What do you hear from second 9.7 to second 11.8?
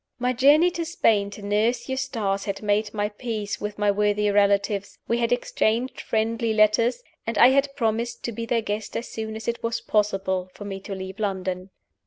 possible for me to leave London.